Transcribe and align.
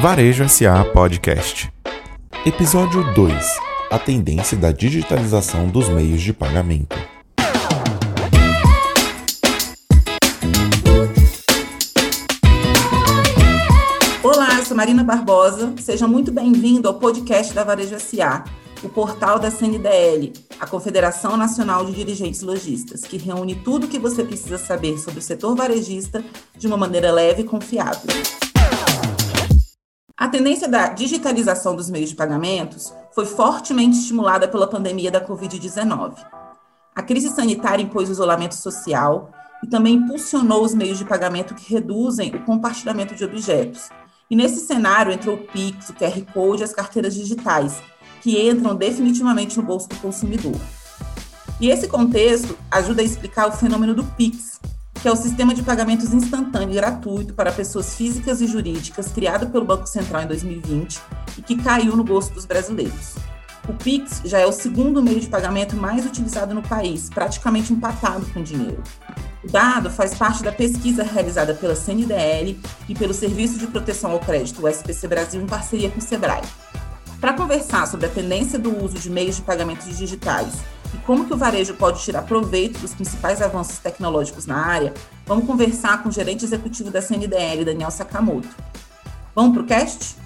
Varejo 0.00 0.48
SA 0.48 0.84
Podcast. 0.84 1.72
Episódio 2.46 3.02
2 3.14 3.34
A 3.90 3.98
tendência 3.98 4.56
da 4.56 4.70
digitalização 4.70 5.68
dos 5.68 5.88
meios 5.88 6.22
de 6.22 6.32
pagamento. 6.32 6.96
Olá, 14.22 14.54
eu 14.56 14.64
sou 14.64 14.76
Marina 14.76 15.02
Barbosa. 15.02 15.74
Seja 15.80 16.06
muito 16.06 16.30
bem-vindo 16.30 16.86
ao 16.86 16.94
podcast 16.94 17.52
da 17.52 17.64
Varejo 17.64 17.98
SA, 17.98 18.44
o 18.84 18.88
portal 18.88 19.40
da 19.40 19.50
CNDL, 19.50 20.32
a 20.60 20.66
Confederação 20.68 21.36
Nacional 21.36 21.84
de 21.84 21.92
Dirigentes 21.92 22.42
Logistas, 22.42 23.02
que 23.02 23.16
reúne 23.16 23.56
tudo 23.56 23.86
o 23.86 23.88
que 23.88 23.98
você 23.98 24.22
precisa 24.22 24.58
saber 24.58 24.96
sobre 24.98 25.18
o 25.18 25.22
setor 25.22 25.56
varejista 25.56 26.24
de 26.56 26.68
uma 26.68 26.76
maneira 26.76 27.10
leve 27.10 27.42
e 27.42 27.44
confiável. 27.44 28.08
A 30.18 30.26
tendência 30.26 30.66
da 30.66 30.88
digitalização 30.88 31.76
dos 31.76 31.88
meios 31.88 32.10
de 32.10 32.16
pagamentos 32.16 32.92
foi 33.14 33.24
fortemente 33.24 33.98
estimulada 33.98 34.48
pela 34.48 34.66
pandemia 34.66 35.12
da 35.12 35.24
Covid-19. 35.24 36.16
A 36.92 37.02
crise 37.02 37.28
sanitária 37.28 37.84
impôs 37.84 38.08
o 38.08 38.12
isolamento 38.12 38.56
social 38.56 39.30
e 39.62 39.68
também 39.68 39.94
impulsionou 39.94 40.64
os 40.64 40.74
meios 40.74 40.98
de 40.98 41.04
pagamento 41.04 41.54
que 41.54 41.72
reduzem 41.72 42.34
o 42.34 42.44
compartilhamento 42.44 43.14
de 43.14 43.24
objetos. 43.24 43.90
E 44.28 44.34
nesse 44.34 44.66
cenário 44.66 45.12
entrou 45.12 45.36
o 45.36 45.46
Pix, 45.46 45.90
o 45.90 45.94
QR 45.94 46.20
Code 46.34 46.62
e 46.62 46.64
as 46.64 46.72
carteiras 46.72 47.14
digitais, 47.14 47.80
que 48.20 48.50
entram 48.50 48.74
definitivamente 48.74 49.56
no 49.56 49.62
bolso 49.62 49.88
do 49.88 49.96
consumidor. 49.98 50.56
E 51.60 51.70
esse 51.70 51.86
contexto 51.86 52.58
ajuda 52.72 53.02
a 53.02 53.04
explicar 53.04 53.46
o 53.46 53.52
fenômeno 53.52 53.94
do 53.94 54.02
Pix, 54.02 54.58
que 55.00 55.06
é 55.06 55.12
o 55.12 55.16
sistema 55.16 55.54
de 55.54 55.62
pagamentos 55.62 56.12
instantâneo 56.12 56.70
e 56.70 56.74
gratuito 56.74 57.32
para 57.32 57.52
pessoas 57.52 57.94
físicas 57.94 58.40
e 58.40 58.46
jurídicas 58.46 59.08
criado 59.08 59.48
pelo 59.48 59.64
Banco 59.64 59.86
Central 59.86 60.22
em 60.22 60.26
2020 60.26 61.00
e 61.36 61.42
que 61.42 61.56
caiu 61.56 61.96
no 61.96 62.04
gosto 62.04 62.34
dos 62.34 62.44
brasileiros. 62.44 63.14
O 63.68 63.74
Pix 63.74 64.22
já 64.24 64.38
é 64.38 64.46
o 64.46 64.52
segundo 64.52 65.02
meio 65.02 65.20
de 65.20 65.28
pagamento 65.28 65.76
mais 65.76 66.06
utilizado 66.06 66.54
no 66.54 66.62
país, 66.62 67.10
praticamente 67.10 67.72
empatado 67.72 68.26
com 68.32 68.42
dinheiro. 68.42 68.82
O 69.44 69.52
dado 69.52 69.90
faz 69.90 70.14
parte 70.14 70.42
da 70.42 70.50
pesquisa 70.50 71.02
realizada 71.04 71.54
pela 71.54 71.76
CNDL 71.76 72.58
e 72.88 72.94
pelo 72.94 73.14
Serviço 73.14 73.58
de 73.58 73.66
Proteção 73.66 74.10
ao 74.10 74.20
Crédito, 74.20 74.64
o 74.64 74.68
SPC 74.68 75.06
Brasil, 75.06 75.40
em 75.40 75.46
parceria 75.46 75.90
com 75.90 75.98
o 75.98 76.02
Sebrae. 76.02 76.42
Para 77.20 77.34
conversar 77.34 77.86
sobre 77.86 78.06
a 78.06 78.08
tendência 78.08 78.58
do 78.58 78.82
uso 78.82 78.98
de 78.98 79.10
meios 79.10 79.36
de 79.36 79.42
pagamentos 79.42 79.96
digitais 79.96 80.54
e 80.94 80.98
como 80.98 81.26
que 81.26 81.34
o 81.34 81.36
varejo 81.36 81.74
pode 81.74 82.02
tirar 82.02 82.22
proveito 82.22 82.78
dos 82.80 82.94
principais 82.94 83.42
avanços 83.42 83.78
tecnológicos 83.78 84.46
na 84.46 84.56
área, 84.56 84.94
vamos 85.26 85.46
conversar 85.46 86.02
com 86.02 86.08
o 86.08 86.12
gerente 86.12 86.44
executivo 86.44 86.90
da 86.90 87.02
CNDL, 87.02 87.64
Daniel 87.64 87.90
Sakamoto. 87.90 88.48
Vamos 89.34 89.52
para 89.52 89.62
o 89.62 89.66
cast? 89.66 90.16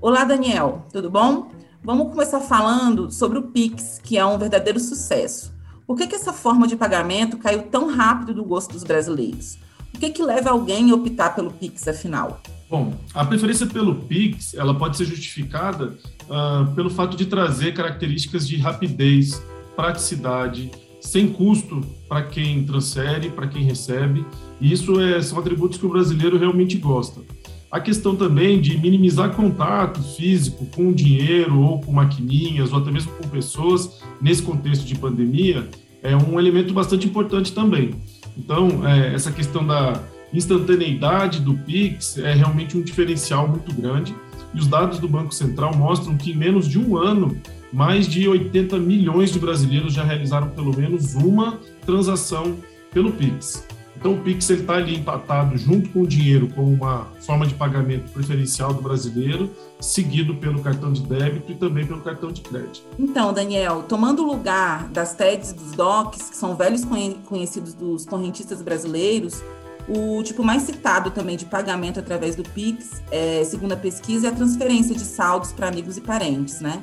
Olá, 0.00 0.24
Daniel, 0.24 0.86
tudo 0.92 1.10
bom? 1.10 1.50
Vamos 1.82 2.10
começar 2.10 2.40
falando 2.40 3.10
sobre 3.10 3.38
o 3.38 3.42
Pix, 3.42 4.00
que 4.02 4.16
é 4.16 4.24
um 4.24 4.38
verdadeiro 4.38 4.78
sucesso. 4.78 5.52
Por 5.86 5.96
que, 5.96 6.06
que 6.06 6.14
essa 6.14 6.32
forma 6.32 6.66
de 6.68 6.76
pagamento 6.76 7.38
caiu 7.38 7.62
tão 7.62 7.88
rápido 7.88 8.34
do 8.34 8.44
gosto 8.44 8.72
dos 8.72 8.84
brasileiros? 8.84 9.58
O 9.94 9.98
que, 9.98 10.10
que 10.10 10.22
leva 10.22 10.50
alguém 10.50 10.90
a 10.90 10.94
optar 10.94 11.34
pelo 11.34 11.50
Pix, 11.50 11.88
afinal? 11.88 12.40
Bom, 12.70 12.94
a 13.14 13.24
preferência 13.24 13.66
pelo 13.66 13.94
Pix 13.94 14.52
ela 14.52 14.74
pode 14.74 14.96
ser 14.96 15.06
justificada 15.06 15.96
uh, 16.24 16.74
pelo 16.74 16.90
fato 16.90 17.16
de 17.16 17.24
trazer 17.24 17.72
características 17.72 18.46
de 18.46 18.56
rapidez, 18.58 19.42
praticidade, 19.74 20.70
sem 21.00 21.28
custo 21.28 21.80
para 22.08 22.22
quem 22.24 22.64
transfere, 22.64 23.30
para 23.30 23.46
quem 23.46 23.62
recebe, 23.62 24.26
e 24.60 24.72
isso 24.72 25.00
é, 25.00 25.22
são 25.22 25.38
atributos 25.38 25.78
que 25.78 25.86
o 25.86 25.88
brasileiro 25.88 26.36
realmente 26.36 26.76
gosta. 26.76 27.22
A 27.70 27.80
questão 27.80 28.16
também 28.16 28.60
de 28.60 28.76
minimizar 28.76 29.30
contato 29.34 30.02
físico 30.02 30.66
com 30.66 30.92
dinheiro 30.92 31.60
ou 31.60 31.80
com 31.80 31.92
maquininhas 31.92 32.72
ou 32.72 32.80
até 32.80 32.90
mesmo 32.90 33.12
com 33.12 33.28
pessoas 33.28 34.02
nesse 34.20 34.42
contexto 34.42 34.84
de 34.84 34.94
pandemia 34.94 35.68
é 36.02 36.16
um 36.16 36.38
elemento 36.38 36.72
bastante 36.72 37.06
importante 37.06 37.52
também. 37.52 37.94
Então, 38.36 38.86
é, 38.86 39.14
essa 39.14 39.30
questão 39.30 39.66
da 39.66 40.02
instantaneidade 40.32 41.40
do 41.40 41.54
Pix 41.54 42.18
é 42.18 42.32
realmente 42.34 42.76
um 42.76 42.82
diferencial 42.82 43.48
muito 43.48 43.72
grande. 43.74 44.14
E 44.54 44.58
os 44.58 44.66
dados 44.66 44.98
do 44.98 45.08
Banco 45.08 45.34
Central 45.34 45.74
mostram 45.74 46.16
que 46.16 46.32
em 46.32 46.36
menos 46.36 46.66
de 46.66 46.78
um 46.78 46.96
ano, 46.96 47.36
mais 47.72 48.08
de 48.08 48.26
80 48.26 48.78
milhões 48.78 49.30
de 49.30 49.38
brasileiros 49.38 49.92
já 49.92 50.02
realizaram 50.02 50.48
pelo 50.48 50.74
menos 50.76 51.14
uma 51.14 51.58
transação 51.84 52.56
pelo 52.90 53.12
Pix. 53.12 53.66
Então, 54.00 54.12
o 54.12 54.20
Pix 54.20 54.48
está 54.48 54.74
ali 54.74 54.94
empatado 54.94 55.58
junto 55.58 55.88
com 55.88 56.02
o 56.02 56.06
dinheiro 56.06 56.48
como 56.54 56.72
uma 56.72 57.08
forma 57.20 57.44
de 57.44 57.52
pagamento 57.54 58.08
preferencial 58.12 58.72
do 58.72 58.80
brasileiro, 58.80 59.50
seguido 59.80 60.36
pelo 60.36 60.62
cartão 60.62 60.92
de 60.92 61.02
débito 61.02 61.50
e 61.50 61.56
também 61.56 61.84
pelo 61.84 62.00
cartão 62.00 62.30
de 62.30 62.40
crédito. 62.40 62.84
Então, 62.96 63.32
Daniel, 63.32 63.82
tomando 63.88 64.22
o 64.22 64.26
lugar 64.26 64.86
das 64.90 65.14
TEDs 65.14 65.52
dos 65.52 65.72
DOCs, 65.72 66.30
que 66.30 66.36
são 66.36 66.54
velhos 66.54 66.82
conhecidos 67.24 67.74
dos 67.74 68.06
correntistas 68.06 68.62
brasileiros, 68.62 69.42
o 69.88 70.22
tipo 70.22 70.44
mais 70.44 70.62
citado 70.62 71.10
também 71.10 71.36
de 71.36 71.46
pagamento 71.46 71.98
através 71.98 72.36
do 72.36 72.42
Pix, 72.42 73.02
é, 73.10 73.42
segundo 73.44 73.72
a 73.72 73.76
pesquisa, 73.76 74.26
é 74.26 74.30
a 74.30 74.34
transferência 74.34 74.94
de 74.94 75.04
saldos 75.04 75.52
para 75.52 75.68
amigos 75.68 75.96
e 75.96 76.00
parentes, 76.00 76.60
né? 76.60 76.80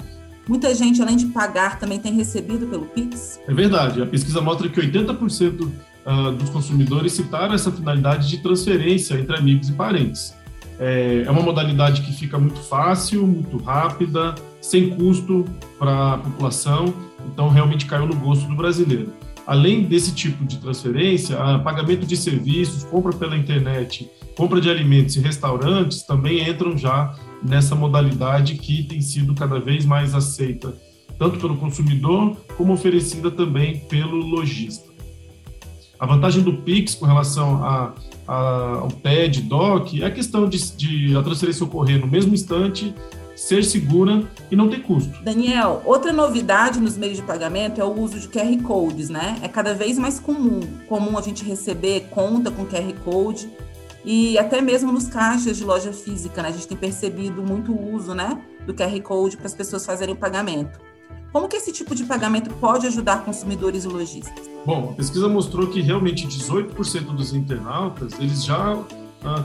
Muita 0.48 0.74
gente, 0.76 1.02
além 1.02 1.16
de 1.16 1.28
pagar, 1.28 1.80
também 1.80 2.00
tem 2.00 2.14
recebido 2.14 2.68
pelo 2.68 2.86
Pix? 2.86 3.40
É 3.48 3.54
verdade. 3.54 4.02
A 4.02 4.06
pesquisa 4.06 4.42
mostra 4.42 4.70
que 4.70 4.80
80% 4.80 5.72
ah, 6.06 6.32
dos 6.32 6.50
consumidores 6.50 7.14
citaram 7.14 7.54
essa 7.54 7.72
finalidade 7.72 8.30
de 8.30 8.38
transferência 8.38 9.16
entre 9.16 9.36
amigos 9.36 9.70
e 9.70 9.74
parentes. 9.74 10.36
É, 10.80 11.24
é 11.26 11.32
uma 11.32 11.42
modalidade 11.42 12.02
que 12.02 12.14
fica 12.14 12.38
muito 12.38 12.60
fácil, 12.60 13.26
muito 13.26 13.58
rápida, 13.58 14.36
sem 14.62 14.92
custo 14.92 15.46
para 15.80 16.14
a 16.14 16.18
população, 16.18 16.94
então 17.32 17.50
realmente 17.50 17.86
caiu 17.86 18.06
no 18.06 18.16
gosto 18.16 18.48
do 18.48 18.56
brasileiro 18.56 19.12
além 19.46 19.84
desse 19.84 20.14
tipo 20.14 20.44
de 20.46 20.58
transferência, 20.58 21.38
pagamento 21.60 22.06
de 22.06 22.18
serviços, 22.18 22.84
compra 22.84 23.14
pela 23.14 23.38
internet, 23.38 24.10
compra 24.36 24.60
de 24.60 24.70
alimentos 24.70 25.16
e 25.16 25.20
restaurantes 25.20 26.04
também 26.04 26.48
entram 26.48 26.78
já 26.78 27.16
nessa 27.44 27.76
modalidade 27.76 28.56
que 28.56 28.84
tem 28.84 29.02
sido 29.02 29.36
cada 29.36 29.60
vez 29.60 29.86
mais 29.86 30.16
aceita, 30.16 30.76
tanto 31.18 31.40
pelo 31.40 31.58
consumidor 31.58 32.36
como 32.58 32.74
oferecida 32.74 33.30
também 33.30 33.80
pelo 33.88 34.18
lojista. 34.18 34.94
A 36.00 36.06
vantagem 36.06 36.44
do 36.44 36.54
Pix 36.58 36.96
com 36.96 37.06
relação 37.06 37.64
a, 37.64 37.94
a, 38.28 38.36
ao 38.80 38.90
TED, 38.90 39.42
DOC, 39.44 40.02
é 40.02 40.06
a 40.06 40.12
questão 40.12 40.48
de, 40.50 40.76
de 40.76 41.16
a 41.16 41.24
transferência 41.24 41.64
ocorrer 41.64 42.00
no 42.00 42.08
mesmo 42.08 42.34
instante 42.34 42.94
ser 43.36 43.64
segura 43.64 44.24
e 44.50 44.56
não 44.56 44.70
ter 44.70 44.82
custo. 44.82 45.12
Daniel, 45.24 45.82
outra 45.86 46.14
novidade 46.14 46.80
nos 46.80 46.98
meios 46.98 47.18
de 47.18 47.24
pagamento 47.24 47.82
é 47.82 47.84
o 47.84 48.00
uso 48.00 48.20
de 48.20 48.28
QR 48.28 48.62
Codes, 48.64 49.10
né? 49.10 49.38
É 49.42 49.48
cada 49.48 49.74
vez 49.74 49.98
mais 49.98 50.20
comum, 50.20 50.62
comum 50.88 51.18
a 51.18 51.22
gente 51.22 51.44
receber 51.44 52.08
conta 52.10 52.50
com 52.50 52.66
QR 52.66 52.94
Code 53.04 53.50
e 54.06 54.38
até 54.38 54.62
mesmo 54.62 54.92
nos 54.92 55.08
caixas 55.08 55.58
de 55.58 55.64
loja 55.64 55.92
física, 55.92 56.42
né? 56.42 56.50
A 56.50 56.52
gente 56.52 56.68
tem 56.68 56.78
percebido 56.78 57.44
muito 57.44 57.78
uso, 57.78 58.14
né, 58.14 58.40
do 58.66 58.74
QR 58.74 59.00
Code 59.02 59.36
para 59.36 59.48
as 59.48 59.56
pessoas 59.56 59.86
fazerem 59.86 60.14
o 60.14 60.18
pagamento. 60.18 60.80
Como 61.32 61.50
que 61.50 61.58
esse 61.58 61.74
tipo 61.74 61.94
de 61.94 62.06
pagamento 62.06 62.50
pode 62.62 62.88
ajudar 62.88 63.26
consumidores 63.26 63.84
e 63.84 63.90
lojistas? 63.90 64.50
Bom, 64.66 64.92
a 64.92 64.96
pesquisa 64.96 65.28
mostrou 65.28 65.68
que 65.68 65.82
realmente 65.82 66.26
18% 66.26 67.14
dos 67.14 67.34
internautas, 67.34 68.14
eles 68.20 68.46
já 68.46 68.74
uh, 68.74 68.88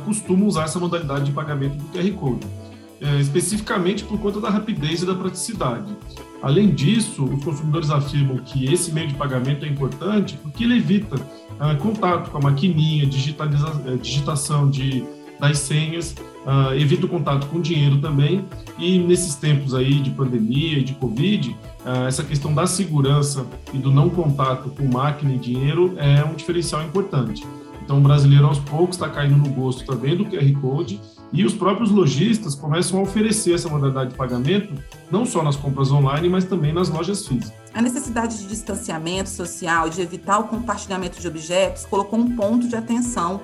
costumam 0.04 0.46
usar 0.46 0.64
essa 0.66 0.78
modalidade 0.78 1.24
de 1.24 1.32
pagamento 1.32 1.76
do 1.76 1.84
QR 1.86 2.12
Code 2.12 2.46
especificamente 3.18 4.04
por 4.04 4.18
conta 4.18 4.40
da 4.40 4.50
rapidez 4.50 5.02
e 5.02 5.06
da 5.06 5.14
praticidade. 5.14 5.96
Além 6.42 6.70
disso, 6.70 7.24
os 7.24 7.44
consumidores 7.44 7.90
afirmam 7.90 8.38
que 8.38 8.72
esse 8.72 8.92
meio 8.92 9.08
de 9.08 9.14
pagamento 9.14 9.64
é 9.64 9.68
importante 9.68 10.38
porque 10.42 10.64
ele 10.64 10.76
evita 10.76 11.16
ah, 11.58 11.74
contato 11.74 12.30
com 12.30 12.38
a 12.38 12.40
maquininha, 12.40 13.04
é, 13.04 13.96
digitação 13.96 14.70
de, 14.70 15.04
das 15.38 15.58
senhas, 15.58 16.14
ah, 16.46 16.74
evita 16.74 17.04
o 17.04 17.08
contato 17.08 17.46
com 17.48 17.58
o 17.58 17.60
dinheiro 17.60 17.98
também. 17.98 18.42
E 18.78 18.98
nesses 18.98 19.34
tempos 19.34 19.74
aí 19.74 20.00
de 20.00 20.10
pandemia 20.10 20.78
e 20.78 20.82
de 20.82 20.94
Covid, 20.94 21.54
ah, 21.84 22.06
essa 22.06 22.24
questão 22.24 22.54
da 22.54 22.66
segurança 22.66 23.46
e 23.74 23.78
do 23.78 23.90
não 23.90 24.08
contato 24.08 24.70
com 24.70 24.84
máquina 24.84 25.34
e 25.34 25.38
dinheiro 25.38 25.94
é 25.98 26.24
um 26.24 26.34
diferencial 26.34 26.82
importante. 26.82 27.46
Então, 27.82 27.98
o 27.98 28.00
brasileiro 28.00 28.46
aos 28.46 28.58
poucos 28.60 28.96
está 28.96 29.08
caindo 29.08 29.36
no 29.36 29.50
gosto 29.50 29.84
também 29.84 30.16
do 30.16 30.24
QR 30.24 30.52
Code 30.60 31.00
e 31.32 31.44
os 31.44 31.54
próprios 31.54 31.90
lojistas 31.90 32.54
começam 32.54 32.98
a 32.98 33.02
oferecer 33.02 33.54
essa 33.54 33.68
modalidade 33.68 34.10
de 34.10 34.16
pagamento, 34.16 34.74
não 35.10 35.24
só 35.24 35.42
nas 35.42 35.56
compras 35.56 35.90
online, 35.90 36.28
mas 36.28 36.44
também 36.44 36.72
nas 36.72 36.88
lojas 36.88 37.26
físicas. 37.26 37.52
A 37.72 37.80
necessidade 37.80 38.38
de 38.38 38.46
distanciamento 38.48 39.28
social, 39.28 39.88
de 39.88 40.00
evitar 40.00 40.38
o 40.38 40.44
compartilhamento 40.44 41.20
de 41.20 41.28
objetos, 41.28 41.86
colocou 41.86 42.18
um 42.18 42.34
ponto 42.34 42.66
de 42.66 42.74
atenção 42.74 43.40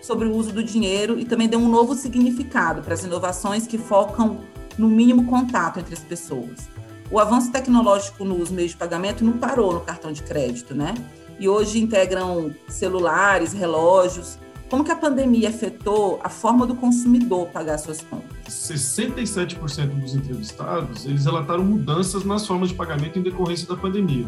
sobre 0.00 0.28
o 0.28 0.36
uso 0.36 0.52
do 0.52 0.62
dinheiro 0.62 1.18
e 1.18 1.24
também 1.24 1.48
deu 1.48 1.58
um 1.58 1.68
novo 1.68 1.94
significado 1.94 2.82
para 2.82 2.94
as 2.94 3.04
inovações 3.04 3.66
que 3.66 3.78
focam 3.78 4.38
no 4.78 4.88
mínimo 4.88 5.26
contato 5.26 5.80
entre 5.80 5.94
as 5.94 6.00
pessoas. 6.00 6.68
O 7.10 7.18
avanço 7.18 7.50
tecnológico 7.50 8.24
nos 8.24 8.50
meios 8.50 8.72
de 8.72 8.76
pagamento 8.76 9.24
não 9.24 9.34
parou 9.34 9.72
no 9.72 9.80
cartão 9.80 10.12
de 10.12 10.22
crédito, 10.22 10.74
né? 10.74 10.94
e 11.38 11.48
hoje 11.48 11.80
integram 11.80 12.54
celulares, 12.68 13.52
relógios. 13.52 14.38
Como 14.74 14.82
que 14.82 14.90
a 14.90 14.96
pandemia 14.96 15.50
afetou 15.50 16.18
a 16.24 16.28
forma 16.28 16.66
do 16.66 16.74
consumidor 16.74 17.46
pagar 17.46 17.78
suas 17.78 18.00
contas? 18.00 18.26
67% 18.48 20.00
dos 20.00 20.16
entrevistados, 20.16 21.06
eles 21.06 21.24
relataram 21.24 21.64
mudanças 21.64 22.24
nas 22.24 22.44
formas 22.44 22.70
de 22.70 22.74
pagamento 22.74 23.16
em 23.16 23.22
decorrência 23.22 23.68
da 23.68 23.76
pandemia. 23.76 24.26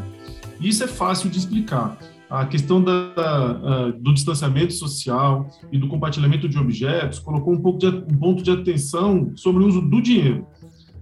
Isso 0.61 0.85
é 0.85 0.87
fácil 0.87 1.29
de 1.31 1.39
explicar. 1.39 1.99
A 2.31 2.47
questão 2.47 2.81
da, 2.81 3.91
do 3.99 4.15
distanciamento 4.15 4.73
social 4.73 5.51
e 5.73 5.79
do 5.79 5.89
compartilhamento 5.89 6.49
de 6.49 6.57
objetos 6.57 7.19
colocou 7.19 7.53
um, 7.53 7.61
pouco 7.61 7.81
de, 7.81 7.89
um 7.89 8.17
ponto 8.17 8.41
de 8.41 8.53
atenção 8.53 9.33
sobre 9.35 9.65
o 9.65 9.67
uso 9.67 9.81
do 9.81 10.01
dinheiro. 10.01 10.47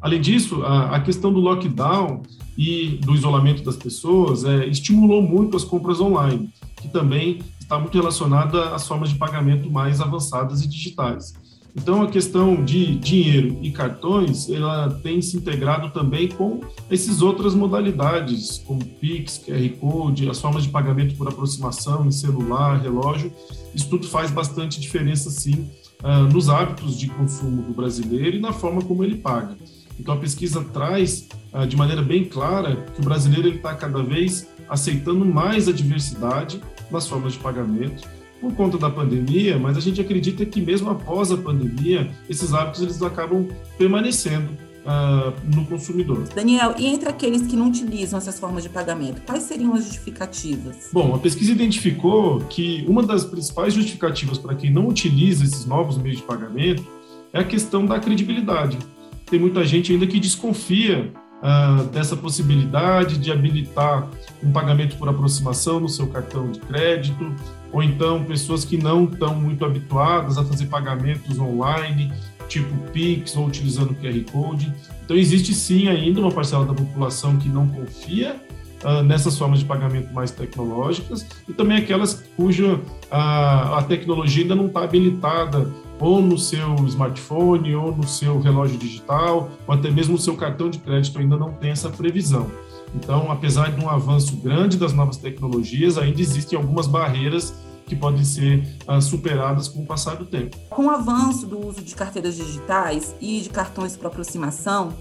Além 0.00 0.22
disso, 0.22 0.62
a, 0.62 0.96
a 0.96 1.00
questão 1.00 1.30
do 1.30 1.40
lockdown 1.40 2.22
e 2.56 2.98
do 3.04 3.14
isolamento 3.14 3.62
das 3.62 3.76
pessoas 3.76 4.42
é, 4.42 4.66
estimulou 4.66 5.20
muito 5.20 5.54
as 5.54 5.64
compras 5.64 6.00
online, 6.00 6.50
que 6.84 6.92
também 6.92 7.40
está 7.58 7.78
muito 7.78 7.96
relacionada 7.96 8.74
às 8.74 8.86
formas 8.86 9.08
de 9.08 9.16
pagamento 9.16 9.70
mais 9.70 10.02
avançadas 10.02 10.62
e 10.62 10.68
digitais. 10.68 11.32
Então, 11.74 12.02
a 12.02 12.06
questão 12.06 12.62
de 12.62 12.94
dinheiro 12.96 13.58
e 13.60 13.72
cartões, 13.72 14.48
ela 14.48 14.90
tem 15.02 15.20
se 15.20 15.36
integrado 15.36 15.90
também 15.90 16.28
com 16.28 16.60
essas 16.88 17.20
outras 17.20 17.52
modalidades, 17.52 18.62
como 18.64 18.84
Pix, 18.84 19.42
QR 19.44 19.68
Code, 19.80 20.30
as 20.30 20.40
formas 20.40 20.62
de 20.62 20.68
pagamento 20.68 21.16
por 21.16 21.26
aproximação 21.26 22.06
em 22.06 22.12
celular, 22.12 22.80
relógio. 22.80 23.32
Isso 23.74 23.88
tudo 23.88 24.06
faz 24.06 24.30
bastante 24.30 24.78
diferença, 24.78 25.30
sim, 25.30 25.68
ah, 26.02 26.20
nos 26.20 26.48
hábitos 26.48 26.96
de 26.96 27.08
consumo 27.08 27.62
do 27.62 27.72
brasileiro 27.72 28.36
e 28.36 28.40
na 28.40 28.52
forma 28.52 28.82
como 28.82 29.02
ele 29.02 29.16
paga. 29.16 29.56
Então, 29.98 30.14
a 30.14 30.18
pesquisa 30.18 30.62
traz 30.62 31.28
ah, 31.52 31.64
de 31.66 31.76
maneira 31.76 32.02
bem 32.02 32.24
clara 32.24 32.76
que 32.94 33.00
o 33.00 33.04
brasileiro 33.04 33.48
está 33.48 33.74
cada 33.74 34.00
vez 34.00 34.46
aceitando 34.68 35.24
mais 35.24 35.66
a 35.68 35.72
diversidade 35.72 36.60
nas 36.94 37.06
formas 37.06 37.34
de 37.34 37.38
pagamento 37.40 38.08
por 38.40 38.54
conta 38.54 38.78
da 38.78 38.90
pandemia, 38.90 39.58
mas 39.58 39.76
a 39.76 39.80
gente 39.80 40.00
acredita 40.00 40.44
que 40.44 40.60
mesmo 40.60 40.90
após 40.90 41.30
a 41.32 41.36
pandemia, 41.36 42.10
esses 42.28 42.52
hábitos 42.52 42.82
eles 42.82 43.02
acabam 43.02 43.48
permanecendo 43.78 44.50
uh, 44.84 45.32
no 45.54 45.64
consumidor. 45.66 46.28
Daniel, 46.34 46.74
e 46.78 46.86
entre 46.86 47.08
aqueles 47.08 47.46
que 47.46 47.56
não 47.56 47.68
utilizam 47.68 48.18
essas 48.18 48.38
formas 48.38 48.62
de 48.62 48.68
pagamento, 48.68 49.22
quais 49.22 49.44
seriam 49.44 49.74
as 49.74 49.84
justificativas? 49.84 50.90
Bom, 50.92 51.14
a 51.14 51.18
pesquisa 51.18 51.52
identificou 51.52 52.40
que 52.40 52.84
uma 52.86 53.02
das 53.02 53.24
principais 53.24 53.72
justificativas 53.74 54.38
para 54.38 54.54
quem 54.54 54.70
não 54.70 54.88
utiliza 54.88 55.44
esses 55.44 55.64
novos 55.64 55.96
meios 55.96 56.18
de 56.18 56.24
pagamento 56.24 56.84
é 57.32 57.40
a 57.40 57.44
questão 57.44 57.86
da 57.86 57.98
credibilidade. 57.98 58.78
Tem 59.26 59.40
muita 59.40 59.64
gente 59.64 59.90
ainda 59.90 60.06
que 60.06 60.20
desconfia 60.20 61.10
uh, 61.44 61.84
dessa 61.88 62.16
possibilidade 62.16 63.18
de 63.18 63.30
habilitar 63.30 64.08
um 64.42 64.50
pagamento 64.50 64.96
por 64.96 65.08
aproximação 65.08 65.78
no 65.78 65.88
seu 65.88 66.06
cartão 66.06 66.50
de 66.50 66.58
crédito, 66.60 67.34
ou 67.70 67.82
então 67.82 68.24
pessoas 68.24 68.64
que 68.64 68.78
não 68.78 69.04
estão 69.04 69.34
muito 69.34 69.64
habituadas 69.64 70.38
a 70.38 70.44
fazer 70.44 70.66
pagamentos 70.66 71.38
online, 71.38 72.10
tipo 72.48 72.74
Pix 72.90 73.36
ou 73.36 73.46
utilizando 73.46 73.94
QR 73.94 74.32
Code. 74.32 74.72
Então, 75.04 75.16
existe 75.16 75.52
sim 75.54 75.88
ainda 75.88 76.20
uma 76.20 76.30
parcela 76.30 76.64
da 76.64 76.72
população 76.72 77.36
que 77.36 77.48
não 77.48 77.68
confia 77.68 78.36
uh, 78.82 79.02
nessas 79.02 79.36
formas 79.36 79.58
de 79.58 79.64
pagamento 79.64 80.12
mais 80.12 80.30
tecnológicas 80.30 81.26
e 81.48 81.52
também 81.52 81.78
aquelas 81.78 82.24
cuja 82.36 82.74
uh, 82.74 82.84
a 83.10 83.84
tecnologia 83.86 84.42
ainda 84.42 84.54
não 84.54 84.66
está 84.66 84.84
habilitada 84.84 85.70
ou 86.00 86.20
no 86.20 86.38
seu 86.38 86.74
smartphone, 86.86 87.74
ou 87.74 87.96
no 87.96 88.06
seu 88.06 88.40
relógio 88.40 88.76
digital, 88.76 89.50
ou 89.66 89.74
até 89.74 89.90
mesmo 89.90 90.12
no 90.12 90.18
seu 90.18 90.36
cartão 90.36 90.68
de 90.68 90.78
crédito 90.78 91.18
ainda 91.18 91.36
não 91.36 91.52
tem 91.52 91.70
essa 91.70 91.88
previsão. 91.88 92.50
Então, 92.94 93.30
apesar 93.30 93.72
de 93.72 93.84
um 93.84 93.88
avanço 93.88 94.36
grande 94.36 94.76
das 94.76 94.92
novas 94.92 95.16
tecnologias, 95.16 95.98
ainda 95.98 96.20
existem 96.20 96.56
algumas 96.56 96.86
barreiras 96.86 97.54
que 97.86 97.94
podem 97.94 98.24
ser 98.24 98.66
uh, 98.88 99.00
superadas 99.00 99.68
com 99.68 99.82
o 99.82 99.86
passar 99.86 100.16
do 100.16 100.24
tempo. 100.24 100.56
Com 100.70 100.86
o 100.86 100.90
avanço 100.90 101.46
do 101.46 101.66
uso 101.66 101.82
de 101.82 101.94
carteiras 101.94 102.36
digitais 102.36 103.14
e 103.20 103.40
de 103.40 103.50
cartões 103.50 103.96
para 103.96 104.08
aproximação, 104.08 104.94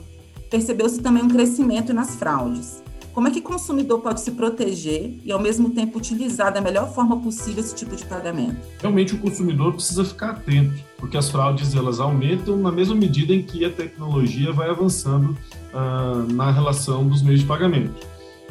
percebeu-se 0.50 1.02
também 1.02 1.24
um 1.24 1.30
crescimento 1.30 1.94
nas 1.94 2.16
fraudes. 2.16 2.84
Como 3.14 3.28
é 3.28 3.32
que 3.32 3.40
o 3.40 3.44
consumidor 3.44 4.02
pode 4.02 4.22
se 4.22 4.32
proteger 4.32 5.20
e, 5.24 5.32
ao 5.32 5.40
mesmo 5.40 5.70
tempo, 5.70 6.00
utilizar 6.00 6.52
da 6.52 6.60
melhor 6.60 6.92
forma 6.94 7.20
possível 7.20 7.64
esse 7.64 7.76
tipo 7.76 7.96
de 7.96 8.04
pagamento? 8.06 8.58
Realmente, 8.80 9.14
o 9.14 9.20
consumidor 9.20 9.74
precisa 9.74 10.04
ficar 10.04 10.32
atento, 10.32 10.74
porque 10.98 11.16
as 11.16 11.30
fraudes 11.30 11.76
elas 11.76 12.00
aumentam 12.00 12.58
na 12.58 12.72
mesma 12.72 12.96
medida 12.96 13.32
em 13.32 13.44
que 13.44 13.64
a 13.64 13.70
tecnologia 13.70 14.52
vai 14.52 14.68
avançando 14.68 15.38
uh, 15.74 16.34
na 16.34 16.50
relação 16.50 17.08
dos 17.08 17.22
meios 17.22 17.42
de 17.42 17.46
pagamento. 17.46 17.94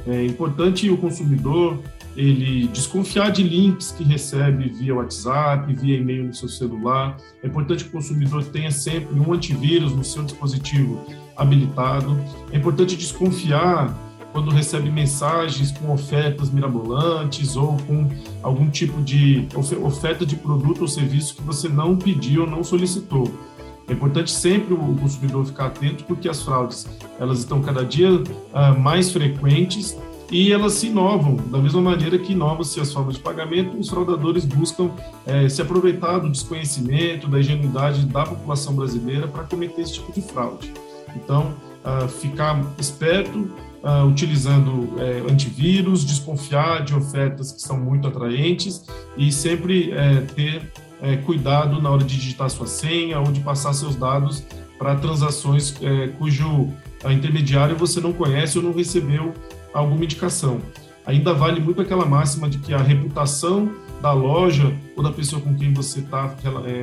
É 0.07 0.25
importante 0.25 0.89
o 0.89 0.97
consumidor 0.97 1.81
ele 2.17 2.69
desconfiar 2.69 3.31
de 3.31 3.43
links 3.43 3.91
que 3.91 4.05
recebe 4.05 4.69
via 4.69 4.95
WhatsApp, 4.95 5.73
via 5.75 5.97
e-mail 5.97 6.25
no 6.25 6.35
seu 6.35 6.49
celular. 6.49 7.17
É 7.43 7.49
importante 7.49 7.85
que 7.85 7.91
o 7.91 7.93
consumidor 7.93 8.45
tenha 8.45 8.71
sempre 8.71 9.19
um 9.19 9.33
antivírus 9.33 9.93
no 9.93 10.05
seu 10.05 10.23
dispositivo 10.23 11.01
habilitado. 11.37 12.17
É 12.53 12.59
importante 12.59 12.97
desconfiar 12.97 13.97
quando 14.33 14.51
recebe 14.51 14.91
mensagens 14.91 15.71
com 15.71 15.93
ofertas 15.93 16.51
mirabolantes 16.51 17.55
ou 17.57 17.77
com 17.87 18.09
algum 18.43 18.69
tipo 18.71 19.01
de 19.03 19.47
oferta 19.83 20.25
de 20.25 20.37
produto 20.37 20.83
ou 20.83 20.89
serviço 20.89 21.37
que 21.37 21.43
você 21.43 21.69
não 21.69 21.97
pediu 21.97 22.43
ou 22.43 22.51
não 22.51 22.65
solicitou. 22.65 23.31
É 23.89 23.93
importante 23.93 24.31
sempre 24.31 24.73
o 24.73 24.97
consumidor 24.97 25.45
ficar 25.45 25.67
atento 25.67 26.05
porque 26.05 26.29
as 26.29 26.43
fraudes 26.43 26.87
elas 27.19 27.41
estão 27.41 27.61
cada 27.61 27.85
dia 27.85 28.11
uh, 28.11 28.81
mais 28.81 29.11
frequentes 29.11 29.97
e 30.31 30.51
elas 30.51 30.73
se 30.73 30.87
inovam 30.87 31.37
da 31.37 31.59
mesma 31.59 31.83
maneira 31.83 32.19
que 32.19 32.33
inovam-se 32.33 32.81
as 32.81 32.91
formas 32.91 33.17
de 33.17 33.21
pagamento. 33.21 33.77
Os 33.77 33.91
fraudadores 33.91 34.47
buscam 34.47 34.91
é, 35.27 35.47
se 35.47 35.61
aproveitar 35.61 36.21
do 36.21 36.31
desconhecimento, 36.31 37.29
da 37.29 37.39
ingenuidade 37.39 38.07
da 38.07 38.25
população 38.25 38.75
brasileira 38.75 39.29
para 39.29 39.43
cometer 39.45 39.83
esse 39.83 39.95
tipo 39.95 40.11
de 40.11 40.23
fraude. 40.23 40.73
Então, 41.15 41.53
uh, 41.85 42.09
ficar 42.09 42.65
esperto, 42.79 43.51
uh, 43.83 44.07
utilizando 44.07 44.95
é, 44.99 45.31
antivírus, 45.31 46.05
desconfiar 46.05 46.85
de 46.85 46.95
ofertas 46.95 47.53
que 47.53 47.61
são 47.61 47.79
muito 47.79 48.07
atraentes 48.07 48.85
e 49.17 49.33
sempre 49.33 49.93
é, 49.93 50.21
ter 50.21 50.73
é, 51.03 51.17
cuidado 51.17 51.83
na 51.83 51.91
hora 51.91 52.05
de 52.05 52.17
digitar 52.17 52.49
sua 52.49 52.67
senha 52.67 53.19
ou 53.19 53.33
de 53.33 53.41
passar 53.41 53.73
seus 53.73 53.97
dados 53.97 54.45
para 54.79 54.97
transações 54.97 55.77
cujo 56.19 56.69
intermediário 57.09 57.77
você 57.77 58.01
não 58.01 58.13
conhece 58.13 58.59
ou 58.59 58.65
não 58.65 58.73
recebeu 58.73 59.33
alguma 59.73 60.03
indicação. 60.03 60.61
Ainda 61.07 61.33
vale 61.33 61.61
muito 61.61 61.81
aquela 61.81 62.05
máxima 62.05 62.49
de 62.49 62.59
que 62.59 62.75
a 62.75 62.79
reputação 62.79 63.73
da 64.01 64.13
loja 64.13 64.77
ou 64.97 65.03
da 65.05 65.13
pessoa 65.13 65.41
com 65.41 65.55
quem 65.55 65.73
você 65.73 66.01
está 66.01 66.35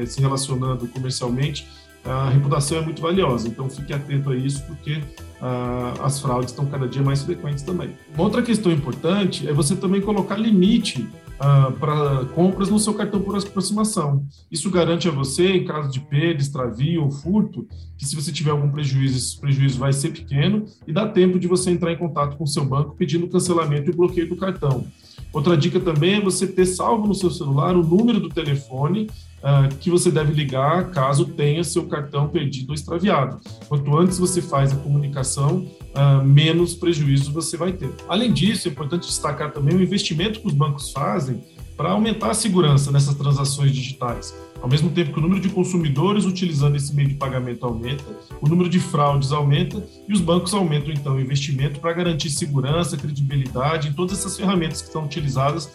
se 0.07 0.21
relacionando 0.21 0.87
comercialmente 0.87 1.67
a 2.03 2.29
reputação 2.29 2.77
é 2.77 2.81
muito 2.81 3.01
valiosa. 3.01 3.47
Então 3.47 3.69
fique 3.69 3.93
atento 3.93 4.29
a 4.29 4.35
isso, 4.35 4.63
porque 4.65 5.01
ah, 5.41 5.93
as 6.01 6.19
fraudes 6.19 6.51
estão 6.51 6.65
cada 6.65 6.87
dia 6.87 7.01
mais 7.01 7.23
frequentes 7.23 7.63
também. 7.63 7.91
Uma 8.13 8.23
outra 8.23 8.41
questão 8.41 8.71
importante 8.71 9.47
é 9.47 9.53
você 9.53 9.75
também 9.75 10.01
colocar 10.01 10.35
limite 10.35 11.07
ah, 11.39 11.71
para 11.79 12.25
compras 12.35 12.69
no 12.69 12.79
seu 12.79 12.93
cartão 12.93 13.21
por 13.21 13.37
aproximação. 13.37 14.25
Isso 14.51 14.69
garante 14.69 15.07
a 15.07 15.11
você, 15.11 15.53
em 15.53 15.65
caso 15.65 15.89
de 15.89 15.99
perda, 16.01 16.41
extravio 16.41 17.03
ou 17.03 17.11
furto, 17.11 17.67
que 17.97 18.05
se 18.05 18.15
você 18.15 18.31
tiver 18.31 18.51
algum 18.51 18.69
prejuízo, 18.69 19.17
esse 19.17 19.39
prejuízo 19.39 19.79
vai 19.79 19.93
ser 19.93 20.11
pequeno 20.11 20.65
e 20.85 20.91
dá 20.91 21.07
tempo 21.07 21.39
de 21.39 21.47
você 21.47 21.71
entrar 21.71 21.91
em 21.91 21.97
contato 21.97 22.37
com 22.37 22.43
o 22.43 22.47
seu 22.47 22.65
banco 22.65 22.95
pedindo 22.95 23.27
cancelamento 23.27 23.89
e 23.89 23.93
bloqueio 23.93 24.27
do 24.27 24.35
cartão. 24.35 24.85
Outra 25.31 25.55
dica 25.55 25.79
também 25.79 26.15
é 26.15 26.21
você 26.21 26.47
ter 26.47 26.65
salvo 26.65 27.07
no 27.07 27.13
seu 27.13 27.29
celular 27.29 27.75
o 27.75 27.83
número 27.83 28.19
do 28.19 28.29
telefone 28.29 29.07
uh, 29.39 29.73
que 29.75 29.89
você 29.89 30.11
deve 30.11 30.33
ligar 30.33 30.91
caso 30.91 31.25
tenha 31.25 31.63
seu 31.63 31.87
cartão 31.87 32.27
perdido 32.27 32.69
ou 32.69 32.75
extraviado. 32.75 33.39
Quanto 33.67 33.97
antes 33.97 34.17
você 34.17 34.41
faz 34.41 34.71
a 34.71 34.75
comunicação, 34.75 35.67
uh, 35.95 36.23
menos 36.23 36.75
prejuízo 36.75 37.31
você 37.31 37.57
vai 37.57 37.73
ter. 37.73 37.91
Além 38.07 38.31
disso, 38.31 38.67
é 38.67 38.71
importante 38.71 39.07
destacar 39.07 39.51
também 39.51 39.75
o 39.75 39.81
investimento 39.81 40.39
que 40.39 40.47
os 40.47 40.53
bancos 40.53 40.91
fazem 40.91 41.41
para 41.79 41.91
aumentar 41.91 42.31
a 42.31 42.33
segurança 42.33 42.91
nessas 42.91 43.15
transações 43.15 43.71
digitais. 43.71 44.35
Ao 44.61 44.67
mesmo 44.67 44.89
tempo 44.89 45.13
que 45.13 45.19
o 45.19 45.21
número 45.21 45.39
de 45.39 45.47
consumidores 45.47 46.25
utilizando 46.25 46.75
esse 46.75 46.93
meio 46.93 47.07
de 47.07 47.15
pagamento 47.15 47.65
aumenta, 47.65 48.03
o 48.41 48.49
número 48.49 48.69
de 48.69 48.81
fraudes 48.81 49.31
aumenta 49.31 49.81
e 50.05 50.11
os 50.11 50.19
bancos 50.19 50.53
aumentam 50.53 50.91
então 50.91 51.15
o 51.15 51.21
investimento 51.21 51.79
para 51.79 51.93
garantir 51.93 52.29
segurança, 52.29 52.97
credibilidade 52.97 53.87
em 53.87 53.93
todas 53.93 54.19
essas 54.19 54.35
ferramentas 54.35 54.81
que 54.81 54.91
são 54.91 55.05
utilizadas 55.05 55.69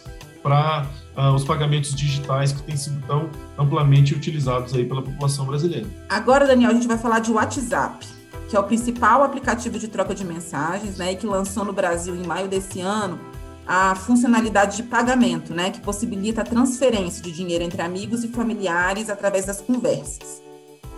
para 0.44 0.86
uh, 1.16 1.34
os 1.34 1.42
pagamentos 1.42 1.94
digitais 1.94 2.52
que 2.52 2.62
têm 2.62 2.76
sido 2.76 3.02
tão 3.06 3.30
amplamente 3.58 4.14
utilizados 4.14 4.74
aí 4.74 4.84
pela 4.84 5.00
população 5.00 5.46
brasileira. 5.46 5.86
Agora, 6.06 6.46
Daniel, 6.46 6.70
a 6.70 6.74
gente 6.74 6.86
vai 6.86 6.98
falar 6.98 7.20
de 7.20 7.32
WhatsApp, 7.32 8.06
que 8.50 8.54
é 8.54 8.60
o 8.60 8.64
principal 8.64 9.24
aplicativo 9.24 9.78
de 9.78 9.88
troca 9.88 10.14
de 10.14 10.22
mensagens, 10.22 10.98
né, 10.98 11.12
e 11.12 11.16
que 11.16 11.26
lançou 11.26 11.64
no 11.64 11.72
Brasil 11.72 12.14
em 12.14 12.26
maio 12.26 12.46
desse 12.46 12.80
ano 12.82 13.18
a 13.66 13.94
funcionalidade 13.94 14.76
de 14.76 14.82
pagamento, 14.82 15.54
né, 15.54 15.70
que 15.70 15.80
possibilita 15.80 16.42
a 16.42 16.44
transferência 16.44 17.22
de 17.22 17.32
dinheiro 17.32 17.64
entre 17.64 17.80
amigos 17.80 18.22
e 18.22 18.28
familiares 18.28 19.08
através 19.08 19.46
das 19.46 19.62
conversas. 19.62 20.43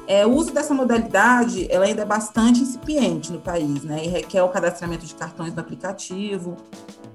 É, 0.06 0.24
o 0.24 0.30
uso 0.30 0.54
dessa 0.54 0.72
modalidade 0.72 1.66
ela 1.68 1.84
ainda 1.84 2.02
é 2.02 2.04
bastante 2.04 2.60
incipiente 2.60 3.32
no 3.32 3.40
país, 3.40 3.82
né? 3.82 4.04
E 4.04 4.08
requer 4.08 4.42
o 4.42 4.48
cadastramento 4.48 5.04
de 5.04 5.14
cartões 5.14 5.52
no 5.52 5.60
aplicativo. 5.60 6.56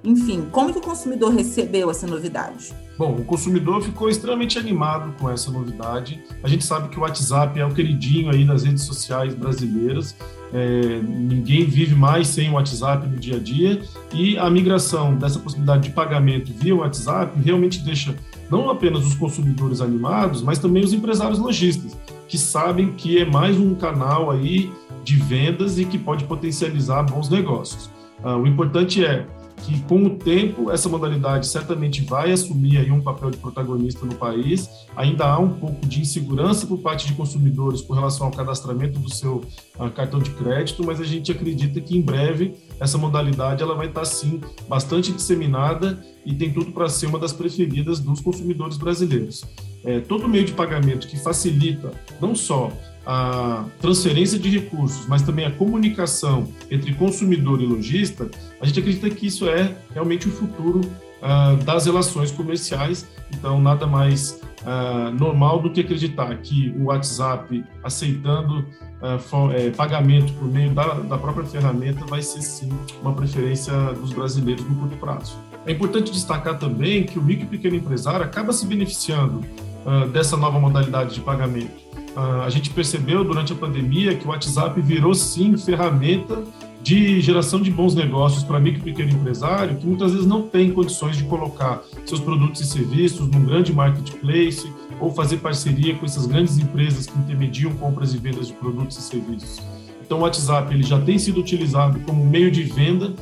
Enfim, 0.03 0.47
como 0.51 0.73
que 0.73 0.79
o 0.79 0.81
consumidor 0.81 1.31
recebeu 1.31 1.89
essa 1.89 2.05
novidade? 2.07 2.73
Bom, 2.97 3.13
o 3.13 3.23
consumidor 3.23 3.81
ficou 3.81 4.09
extremamente 4.09 4.57
animado 4.59 5.13
com 5.19 5.29
essa 5.29 5.49
novidade. 5.51 6.21
A 6.43 6.47
gente 6.47 6.65
sabe 6.65 6.89
que 6.89 6.97
o 6.97 7.01
WhatsApp 7.01 7.59
é 7.59 7.65
o 7.65 7.73
queridinho 7.73 8.29
aí 8.31 8.43
das 8.43 8.63
redes 8.63 8.83
sociais 8.83 9.33
brasileiras. 9.33 10.15
É, 10.53 10.99
ninguém 11.01 11.65
vive 11.65 11.95
mais 11.95 12.27
sem 12.27 12.49
o 12.49 12.53
WhatsApp 12.53 13.07
no 13.07 13.15
dia 13.15 13.37
a 13.37 13.39
dia 13.39 13.81
e 14.13 14.37
a 14.37 14.49
migração 14.49 15.15
dessa 15.15 15.39
possibilidade 15.39 15.83
de 15.83 15.91
pagamento 15.91 16.51
via 16.53 16.75
WhatsApp 16.75 17.39
realmente 17.39 17.79
deixa 17.79 18.13
não 18.49 18.69
apenas 18.69 19.05
os 19.05 19.15
consumidores 19.15 19.79
animados, 19.79 20.41
mas 20.41 20.59
também 20.59 20.83
os 20.83 20.91
empresários 20.91 21.39
lojistas 21.39 21.95
que 22.31 22.37
sabem 22.37 22.93
que 22.93 23.17
é 23.17 23.25
mais 23.25 23.59
um 23.59 23.75
canal 23.75 24.31
aí 24.31 24.71
de 25.03 25.17
vendas 25.17 25.77
e 25.77 25.83
que 25.83 25.97
pode 25.97 26.23
potencializar 26.23 27.03
bons 27.03 27.27
negócios. 27.27 27.89
Ah, 28.23 28.37
o 28.37 28.47
importante 28.47 29.03
é 29.03 29.27
que 29.57 29.81
com 29.81 30.05
o 30.05 30.11
tempo 30.11 30.71
essa 30.71 30.87
modalidade 30.87 31.45
certamente 31.45 32.01
vai 32.05 32.31
assumir 32.31 32.77
aí 32.77 32.89
um 32.89 33.01
papel 33.01 33.31
de 33.31 33.37
protagonista 33.37 34.05
no 34.05 34.15
país. 34.15 34.69
Ainda 34.95 35.25
há 35.25 35.37
um 35.39 35.49
pouco 35.49 35.85
de 35.85 35.99
insegurança 35.99 36.65
por 36.65 36.77
parte 36.77 37.05
de 37.05 37.15
consumidores 37.15 37.81
com 37.81 37.93
relação 37.93 38.27
ao 38.27 38.31
cadastramento 38.31 38.97
do 38.97 39.13
seu 39.13 39.43
uh, 39.77 39.89
cartão 39.89 40.21
de 40.21 40.29
crédito, 40.29 40.85
mas 40.85 41.01
a 41.01 41.03
gente 41.03 41.33
acredita 41.33 41.81
que 41.81 41.97
em 41.97 42.01
breve 42.01 42.55
essa 42.79 42.97
modalidade 42.97 43.61
ela 43.61 43.75
vai 43.75 43.87
estar 43.87 44.05
sim 44.05 44.39
bastante 44.69 45.11
disseminada 45.11 46.01
e 46.25 46.33
tem 46.33 46.53
tudo 46.53 46.71
para 46.71 46.87
ser 46.87 47.07
uma 47.07 47.19
das 47.19 47.33
preferidas 47.33 47.99
dos 47.99 48.21
consumidores 48.21 48.77
brasileiros. 48.77 49.43
É, 49.83 49.99
todo 49.99 50.27
meio 50.27 50.45
de 50.45 50.53
pagamento 50.53 51.07
que 51.07 51.17
facilita 51.17 51.91
não 52.19 52.35
só 52.35 52.71
a 53.05 53.65
transferência 53.79 54.37
de 54.37 54.49
recursos, 54.49 55.07
mas 55.07 55.21
também 55.23 55.45
a 55.45 55.51
comunicação 55.51 56.47
entre 56.69 56.93
consumidor 56.93 57.61
e 57.61 57.65
lojista, 57.65 58.29
a 58.59 58.65
gente 58.65 58.79
acredita 58.79 59.09
que 59.09 59.27
isso 59.27 59.49
é 59.49 59.75
realmente 59.91 60.27
o 60.27 60.31
futuro 60.31 60.81
uh, 60.81 61.57
das 61.63 61.85
relações 61.85 62.31
comerciais. 62.31 63.07
Então, 63.33 63.59
nada 63.59 63.87
mais 63.87 64.39
uh, 64.61 65.11
normal 65.17 65.61
do 65.61 65.71
que 65.71 65.81
acreditar 65.81 66.35
que 66.37 66.73
o 66.77 66.85
WhatsApp 66.85 67.63
aceitando 67.83 68.65
for, 69.17 69.51
é, 69.55 69.71
pagamento 69.71 70.31
por 70.33 70.47
meio 70.47 70.71
da, 70.75 70.93
da 70.93 71.17
própria 71.17 71.43
ferramenta 71.43 72.05
vai 72.05 72.21
ser 72.21 72.39
sim 72.43 72.69
uma 73.01 73.11
preferência 73.13 73.73
dos 73.93 74.13
brasileiros 74.13 74.63
no 74.63 74.75
curto 74.75 74.95
prazo. 74.97 75.39
É 75.65 75.71
importante 75.71 76.11
destacar 76.11 76.59
também 76.59 77.03
que 77.03 77.17
o 77.17 77.21
micro 77.21 77.45
e 77.45 77.47
pequeno 77.47 77.75
empresário 77.75 78.23
acaba 78.23 78.53
se 78.53 78.63
beneficiando 78.63 79.43
dessa 80.11 80.37
nova 80.37 80.59
modalidade 80.59 81.15
de 81.15 81.21
pagamento 81.21 81.91
a 82.15 82.49
gente 82.49 82.69
percebeu 82.69 83.23
durante 83.23 83.53
a 83.53 83.55
pandemia 83.55 84.15
que 84.15 84.25
o 84.25 84.29
WhatsApp 84.29 84.79
virou 84.81 85.13
sim 85.13 85.55
ferramenta 85.57 86.43
de 86.83 87.21
geração 87.21 87.61
de 87.61 87.69
bons 87.71 87.93
negócios 87.93 88.43
para 88.43 88.59
micro 88.59 88.81
e 88.81 88.83
pequeno 88.83 89.11
empresário 89.11 89.77
que 89.77 89.85
muitas 89.85 90.11
vezes 90.11 90.27
não 90.27 90.41
tem 90.41 90.73
condições 90.73 91.15
de 91.15 91.23
colocar 91.23 91.81
seus 92.05 92.19
produtos 92.19 92.59
e 92.61 92.65
serviços 92.65 93.27
num 93.27 93.45
grande 93.45 93.71
marketplace 93.71 94.69
ou 94.99 95.11
fazer 95.13 95.37
parceria 95.37 95.95
com 95.95 96.05
essas 96.05 96.25
grandes 96.25 96.57
empresas 96.57 97.05
que 97.05 97.17
intermediam 97.17 97.71
compras 97.75 98.13
e 98.13 98.17
vendas 98.17 98.47
de 98.47 98.53
produtos 98.53 98.97
e 98.97 99.01
serviços. 99.01 99.59
Então 100.03 100.19
o 100.19 100.21
WhatsApp 100.21 100.73
ele 100.73 100.83
já 100.83 100.99
tem 100.99 101.17
sido 101.17 101.39
utilizado 101.39 101.99
como 102.01 102.25
meio 102.25 102.51
de 102.51 102.63
venda 102.63 103.13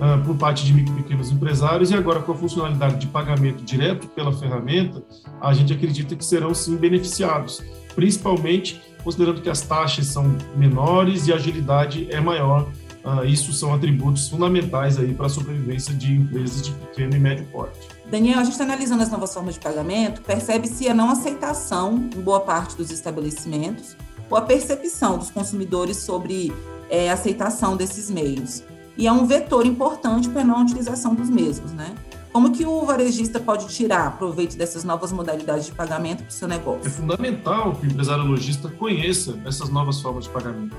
uh, 0.00 0.24
por 0.24 0.36
parte 0.36 0.64
de 0.64 0.72
micro 0.72 0.92
e 0.94 1.02
pequenos 1.02 1.30
empresários 1.30 1.90
e 1.90 1.94
agora 1.94 2.20
com 2.20 2.32
a 2.32 2.34
funcionalidade 2.34 2.96
de 2.96 3.06
pagamento 3.06 3.62
direto 3.62 4.08
pela 4.08 4.32
ferramenta, 4.32 5.02
a 5.40 5.52
gente 5.52 5.72
acredita 5.72 6.16
que 6.16 6.24
serão 6.24 6.54
sim 6.54 6.76
beneficiados 6.76 7.62
principalmente 7.94 8.80
considerando 9.02 9.40
que 9.40 9.48
as 9.48 9.62
taxas 9.62 10.06
são 10.06 10.36
menores 10.56 11.26
e 11.26 11.32
a 11.32 11.36
agilidade 11.36 12.08
é 12.10 12.20
maior. 12.20 12.70
Uh, 13.02 13.24
isso 13.24 13.52
são 13.52 13.72
atributos 13.72 14.28
fundamentais 14.28 14.98
aí 14.98 15.14
para 15.14 15.26
a 15.26 15.28
sobrevivência 15.28 15.94
de 15.94 16.12
empresas 16.12 16.62
de 16.62 16.72
pequeno 16.72 17.16
e 17.16 17.18
médio 17.18 17.46
porte. 17.46 17.78
Daniel, 18.10 18.40
a 18.40 18.44
gente 18.44 18.52
está 18.52 18.64
analisando 18.64 19.02
as 19.02 19.10
novas 19.10 19.32
formas 19.32 19.54
de 19.54 19.60
pagamento, 19.60 20.20
percebe-se 20.20 20.86
a 20.86 20.92
não 20.92 21.10
aceitação 21.10 22.10
em 22.14 22.20
boa 22.20 22.40
parte 22.40 22.76
dos 22.76 22.90
estabelecimentos 22.90 23.96
ou 24.28 24.36
a 24.36 24.42
percepção 24.42 25.16
dos 25.16 25.30
consumidores 25.30 25.96
sobre 25.96 26.52
é, 26.90 27.10
aceitação 27.10 27.74
desses 27.74 28.10
meios. 28.10 28.62
E 29.00 29.06
é 29.06 29.12
um 29.12 29.26
vetor 29.26 29.64
importante 29.64 30.28
para 30.28 30.42
a 30.42 30.44
não 30.44 30.62
utilização 30.62 31.14
dos 31.14 31.30
mesmos, 31.30 31.72
né? 31.72 31.94
Como 32.30 32.52
que 32.52 32.66
o 32.66 32.84
varejista 32.84 33.40
pode 33.40 33.66
tirar 33.68 34.18
proveito 34.18 34.58
dessas 34.58 34.84
novas 34.84 35.10
modalidades 35.10 35.64
de 35.64 35.72
pagamento 35.72 36.18
para 36.18 36.28
o 36.28 36.32
seu 36.32 36.46
negócio? 36.46 36.86
É 36.86 36.90
fundamental 36.90 37.74
que 37.74 37.86
o 37.86 37.90
empresário 37.90 38.24
lojista 38.24 38.68
conheça 38.68 39.38
essas 39.46 39.70
novas 39.70 40.02
formas 40.02 40.24
de 40.24 40.30
pagamento. 40.30 40.76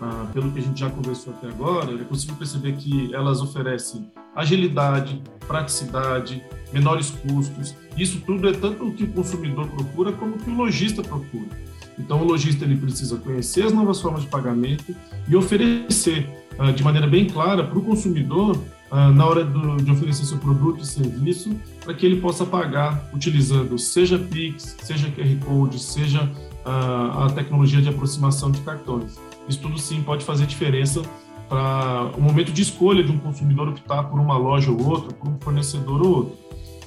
Ah, 0.00 0.26
pelo 0.32 0.50
que 0.50 0.58
a 0.58 0.62
gente 0.62 0.80
já 0.80 0.90
conversou 0.90 1.32
até 1.34 1.46
agora, 1.46 1.94
é 1.94 2.02
possível 2.02 2.34
perceber 2.34 2.72
que 2.72 3.14
elas 3.14 3.40
oferecem 3.40 4.10
agilidade, 4.34 5.22
praticidade, 5.46 6.44
menores 6.72 7.10
custos. 7.10 7.76
Isso 7.96 8.20
tudo 8.26 8.48
é 8.48 8.52
tanto 8.52 8.88
o 8.88 8.92
que 8.92 9.04
o 9.04 9.12
consumidor 9.12 9.68
procura 9.68 10.10
como 10.10 10.34
o 10.34 10.38
que 10.38 10.50
o 10.50 10.54
lojista 10.54 11.00
procura. 11.00 11.46
Então, 11.96 12.22
o 12.22 12.24
lojista 12.24 12.64
ele 12.64 12.76
precisa 12.76 13.16
conhecer 13.18 13.64
as 13.64 13.72
novas 13.72 14.00
formas 14.00 14.22
de 14.22 14.28
pagamento 14.28 14.96
e 15.28 15.36
oferecer 15.36 16.41
de 16.74 16.82
maneira 16.82 17.06
bem 17.06 17.26
clara 17.26 17.64
para 17.64 17.78
o 17.78 17.82
consumidor 17.82 18.58
ah, 18.94 19.10
na 19.10 19.24
hora 19.24 19.42
de 19.42 19.90
oferecer 19.90 20.26
seu 20.26 20.36
produto 20.36 20.82
e 20.82 20.86
serviço, 20.86 21.50
para 21.82 21.94
que 21.94 22.04
ele 22.04 22.20
possa 22.20 22.44
pagar 22.44 23.08
utilizando 23.14 23.78
seja 23.78 24.18
Pix, 24.18 24.76
seja 24.82 25.08
QR 25.08 25.34
Code, 25.46 25.78
seja 25.78 26.24
uh, 26.24 27.22
a 27.22 27.32
tecnologia 27.34 27.80
de 27.80 27.88
aproximação 27.88 28.50
de 28.50 28.60
cartões. 28.60 29.18
Isso 29.48 29.60
tudo 29.60 29.78
sim 29.78 30.02
pode 30.02 30.26
fazer 30.26 30.44
diferença 30.44 31.00
para 31.48 32.10
o 32.18 32.20
momento 32.20 32.52
de 32.52 32.60
escolha 32.60 33.02
de 33.02 33.10
um 33.10 33.16
consumidor 33.16 33.68
optar 33.68 34.04
por 34.04 34.20
uma 34.20 34.36
loja 34.36 34.70
ou 34.70 34.86
outra, 34.86 35.10
por 35.14 35.26
um 35.26 35.38
fornecedor 35.40 36.02
ou 36.02 36.14
outro. 36.14 36.38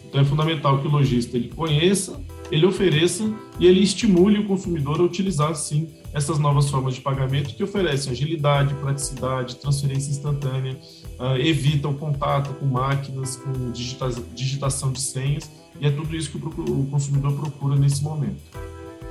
Então 0.07 0.21
é 0.21 0.23
fundamental 0.23 0.77
que 0.77 0.87
o 0.87 0.91
lojista 0.91 1.35
ele 1.35 1.49
conheça, 1.55 2.21
ele 2.51 2.65
ofereça 2.65 3.23
e 3.59 3.65
ele 3.65 3.81
estimule 3.81 4.39
o 4.39 4.47
consumidor 4.47 4.99
a 4.99 5.03
utilizar 5.03 5.55
sim 5.55 5.89
essas 6.13 6.39
novas 6.39 6.69
formas 6.69 6.95
de 6.95 7.01
pagamento 7.01 7.53
que 7.53 7.63
oferecem 7.63 8.11
agilidade, 8.11 8.73
praticidade, 8.75 9.57
transferência 9.57 10.11
instantânea, 10.11 10.77
uh, 11.19 11.37
evita 11.37 11.89
o 11.89 11.93
contato 11.93 12.53
com 12.53 12.65
máquinas, 12.65 13.35
com 13.35 13.71
digita 13.71 14.09
digitação 14.33 14.91
de 14.91 15.01
senhas, 15.01 15.51
e 15.79 15.85
é 15.85 15.91
tudo 15.91 16.15
isso 16.15 16.31
que 16.31 16.37
o 16.37 16.85
consumidor 16.89 17.33
procura 17.33 17.75
nesse 17.75 18.01
momento. 18.01 18.41